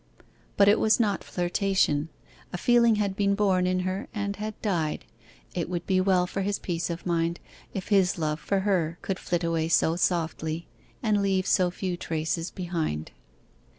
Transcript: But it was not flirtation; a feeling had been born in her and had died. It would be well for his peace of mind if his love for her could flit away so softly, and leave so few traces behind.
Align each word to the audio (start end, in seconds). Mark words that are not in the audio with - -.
But 0.57 0.67
it 0.67 0.79
was 0.79 0.99
not 0.99 1.23
flirtation; 1.23 2.09
a 2.51 2.57
feeling 2.57 2.95
had 2.95 3.15
been 3.15 3.35
born 3.35 3.67
in 3.67 3.81
her 3.81 4.07
and 4.15 4.35
had 4.37 4.59
died. 4.59 5.05
It 5.53 5.69
would 5.69 5.85
be 5.85 6.01
well 6.01 6.25
for 6.25 6.41
his 6.41 6.57
peace 6.57 6.89
of 6.89 7.05
mind 7.05 7.39
if 7.75 7.89
his 7.89 8.17
love 8.17 8.39
for 8.39 8.61
her 8.61 8.97
could 9.03 9.19
flit 9.19 9.43
away 9.43 9.67
so 9.67 9.95
softly, 9.95 10.67
and 11.03 11.21
leave 11.21 11.45
so 11.45 11.69
few 11.69 11.97
traces 11.97 12.49
behind. 12.49 13.11